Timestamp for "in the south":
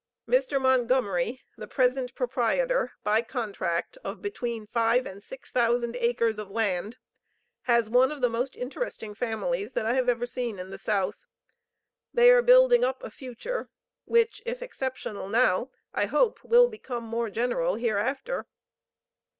10.57-11.27